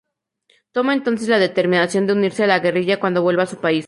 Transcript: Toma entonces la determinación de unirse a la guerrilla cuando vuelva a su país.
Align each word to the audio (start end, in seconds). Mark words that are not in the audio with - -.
Toma 0.71 0.95
entonces 0.95 1.27
la 1.29 1.37
determinación 1.37 2.07
de 2.07 2.13
unirse 2.13 2.43
a 2.43 2.47
la 2.47 2.57
guerrilla 2.57 2.99
cuando 2.99 3.21
vuelva 3.21 3.43
a 3.43 3.45
su 3.45 3.57
país. 3.61 3.79